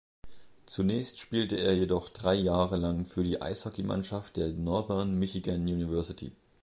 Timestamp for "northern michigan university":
4.47-6.31